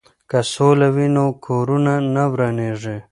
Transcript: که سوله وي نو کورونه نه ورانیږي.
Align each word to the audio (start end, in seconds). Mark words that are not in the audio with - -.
که 0.29 0.39
سوله 0.53 0.87
وي 0.95 1.07
نو 1.15 1.25
کورونه 1.45 1.93
نه 2.13 2.23
ورانیږي. 2.31 2.97